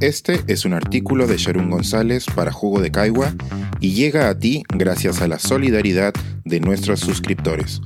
[0.00, 3.34] Este es un artículo de Sharon González para Jugo de Caigua
[3.80, 7.80] y llega a ti gracias a la solidaridad de nuestros suscriptores.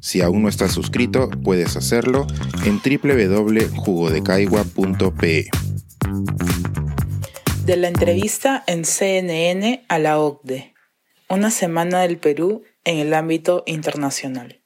[0.00, 2.26] Si aún no estás suscrito, puedes hacerlo
[2.64, 5.50] en www.jugodecaigua.pe.
[7.64, 10.74] De la entrevista en CNN a la OCDE.
[11.28, 14.60] Una semana del Perú en el ámbito internacional.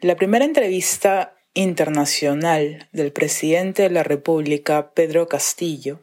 [0.00, 6.00] La primera entrevista internacional del presidente de la República, Pedro Castillo,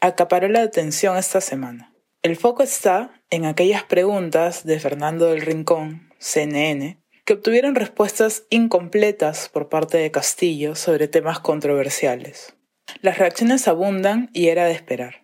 [0.00, 1.94] acaparó la atención esta semana.
[2.22, 9.48] El foco está en aquellas preguntas de Fernando del Rincón, CNN, que obtuvieron respuestas incompletas
[9.48, 12.54] por parte de Castillo sobre temas controversiales.
[13.02, 15.22] Las reacciones abundan y era de esperar.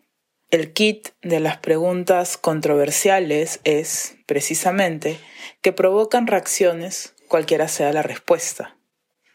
[0.51, 5.19] El kit de las preguntas controversiales es, precisamente,
[5.61, 8.77] que provocan reacciones cualquiera sea la respuesta.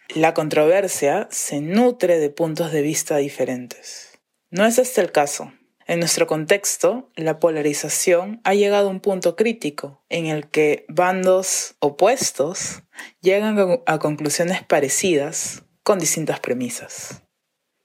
[0.09, 4.19] La controversia se nutre de puntos de vista diferentes.
[4.49, 5.53] No es este el caso.
[5.87, 11.75] En nuestro contexto, la polarización ha llegado a un punto crítico en el que bandos
[11.79, 12.83] opuestos
[13.21, 17.23] llegan a conclusiones parecidas con distintas premisas.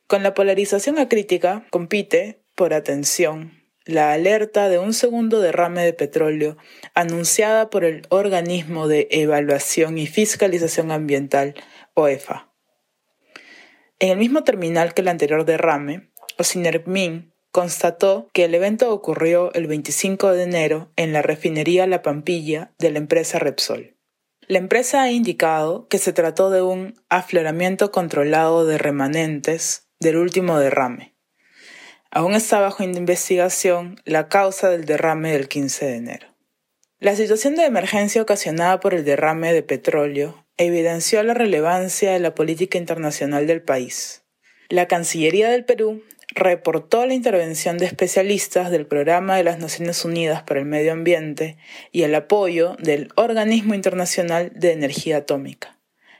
[0.06, 3.52] Con la polarización acrítica compite, por atención,
[3.86, 6.56] la alerta de un segundo derrame de petróleo
[6.94, 11.54] anunciada por el Organismo de Evaluación y Fiscalización Ambiental,
[13.98, 19.66] En el mismo terminal que el anterior derrame, Osinermin constató que el evento ocurrió el
[19.66, 23.96] 25 de enero en la refinería La Pampilla de la empresa Repsol.
[24.46, 30.58] La empresa ha indicado que se trató de un afloramiento controlado de remanentes del último
[30.58, 31.16] derrame
[32.10, 36.26] Aún está bajo investigación la causa del derrame del 15 de enero.
[36.98, 42.34] La situación de emergencia ocasionada por el derrame de petróleo evidenció la relevancia de la
[42.34, 44.22] política internacional del país.
[44.68, 46.02] La Cancillería del Perú
[46.34, 51.56] reportó la intervención de especialistas del Programa de las Naciones Unidas para el Medio Ambiente
[51.92, 55.78] y el apoyo del Organismo Internacional de Energía Atómica,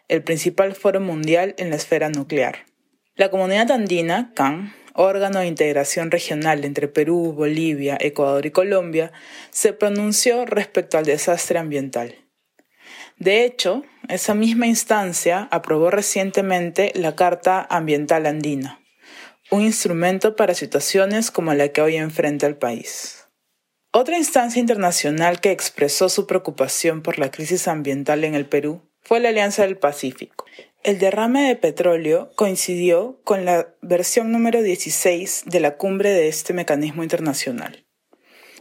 [0.09, 2.67] el principal foro mundial en la esfera nuclear.
[3.15, 9.13] La comunidad andina, CAN, órgano de integración regional entre Perú, Bolivia, Ecuador y Colombia,
[9.51, 12.26] se pronunció respecto al desastre ambiental.
[13.19, 18.81] De hecho, esa misma instancia aprobó recientemente la Carta Ambiental Andina,
[19.51, 23.29] un instrumento para situaciones como la que hoy enfrenta el país.
[23.93, 29.21] Otra instancia internacional que expresó su preocupación por la crisis ambiental en el Perú fue
[29.21, 30.45] la Alianza del Pacífico,
[30.87, 36.53] el derrame de petróleo coincidió con la versión número 16 de la cumbre de este
[36.53, 37.85] mecanismo internacional.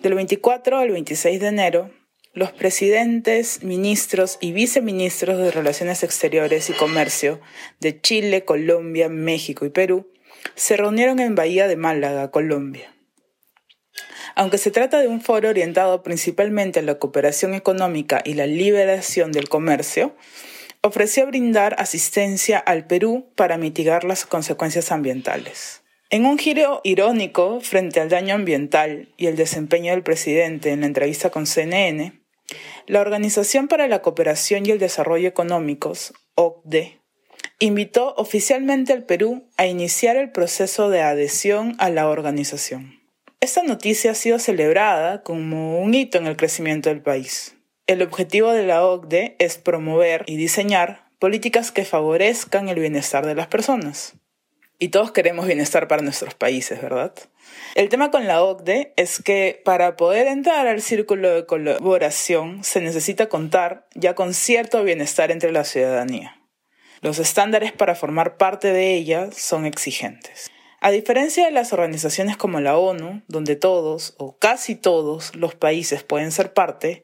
[0.01, 1.91] Del 24 al 26 de enero,
[2.35, 7.39] los presidentes, ministros y viceministros de Relaciones Exteriores y Comercio
[7.79, 10.11] de Chile, Colombia, México y Perú
[10.53, 12.93] se reunieron en Bahía de Málaga, Colombia.
[14.35, 19.31] Aunque se trata de un foro orientado principalmente a la cooperación económica y la liberación
[19.31, 20.13] del comercio,
[20.81, 25.81] ofreció brindar asistencia al Perú para mitigar las consecuencias ambientales.
[26.09, 30.87] En un giro irónico frente al daño ambiental y el desempeño del presidente en la
[30.87, 32.24] entrevista con CNN,
[32.87, 37.01] la Organización para la Cooperación y el Desarrollo Económicos, OCDE,
[37.59, 42.99] invitó oficialmente al Perú a iniciar el proceso de adhesión a la organización.
[43.39, 47.55] Esta noticia ha sido celebrada como un hito en el crecimiento del país.
[47.87, 53.35] El objetivo de la OCDE es promover y diseñar políticas que favorezcan el bienestar de
[53.35, 54.15] las personas.
[54.77, 57.13] Y todos queremos bienestar para nuestros países, ¿verdad?
[57.75, 62.81] El tema con la OCDE es que para poder entrar al círculo de colaboración se
[62.81, 66.41] necesita contar ya con cierto bienestar entre la ciudadanía.
[67.01, 70.51] Los estándares para formar parte de ella son exigentes.
[70.81, 76.03] A diferencia de las organizaciones como la ONU, donde todos o casi todos los países
[76.03, 77.03] pueden ser parte,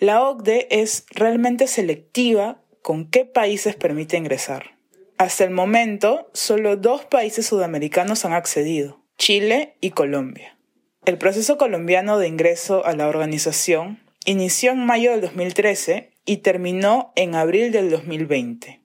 [0.00, 4.73] la OCDE es realmente selectiva con qué países permite ingresar.
[5.16, 10.58] Hasta el momento, solo dos países sudamericanos han accedido, Chile y Colombia.
[11.04, 17.12] El proceso colombiano de ingreso a la organización inició en mayo del 2013 y terminó
[17.14, 18.80] en abril del 2020.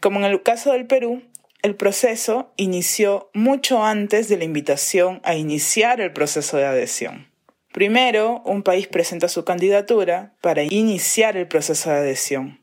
[0.00, 1.22] Como en el caso del Perú,
[1.62, 7.28] el proceso inició mucho antes de la invitación a iniciar el proceso de adhesión.
[7.72, 12.60] Primero, un país presenta su candidatura para iniciar el proceso de adhesión.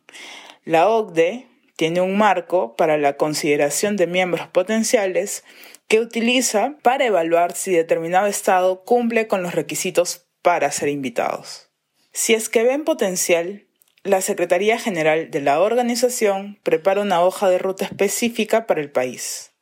[0.66, 1.49] La OCDE
[1.80, 5.46] tiene un marco para la consideración de miembros potenciales
[5.88, 11.70] que utiliza para evaluar si determinado Estado cumple con los requisitos para ser invitados.
[12.12, 13.66] Si es que ven potencial,
[14.04, 19.54] la Secretaría General de la organización prepara una hoja de ruta específica para el país.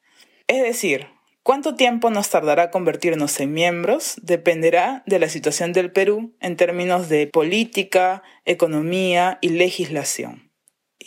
[0.47, 1.05] Es decir,
[1.43, 4.15] ¿Cuánto tiempo nos tardará convertirnos en miembros?
[4.21, 10.46] Dependerá de la situación del Perú en términos de política, economía y legislación.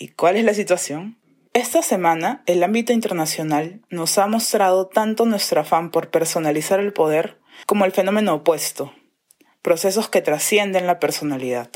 [0.02, 1.18] ¿Y cuál es la situación?
[1.52, 7.38] Esta semana, el ámbito internacional nos ha mostrado tanto nuestro afán por personalizar el poder
[7.66, 8.94] como el fenómeno opuesto,
[9.60, 11.68] procesos que trascienden la personalidad.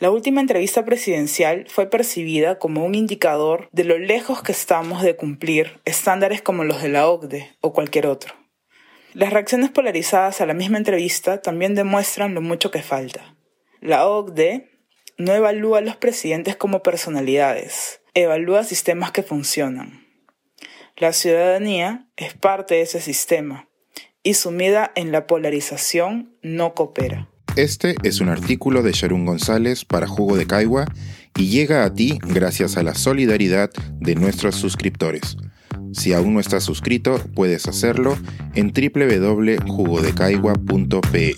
[0.00, 5.14] La última entrevista presidencial fue percibida como un indicador de lo lejos que estamos de
[5.14, 8.34] cumplir estándares como los de la OCDE o cualquier otro.
[9.14, 13.36] Las reacciones polarizadas a la misma entrevista también demuestran lo mucho que falta.
[13.80, 14.70] La OCDE
[15.20, 20.04] no evalúa a los presidentes como personalidades, evalúa sistemas que funcionan.
[20.96, 23.68] La ciudadanía es parte de ese sistema
[24.22, 27.28] y sumida en la polarización no coopera.
[27.56, 30.86] Este es un artículo de Sharon González para Jugo de Caigua
[31.36, 33.68] y llega a ti gracias a la solidaridad
[34.00, 35.36] de nuestros suscriptores.
[35.92, 38.16] Si aún no estás suscrito, puedes hacerlo
[38.54, 41.34] en www.jugodecaigua.pe.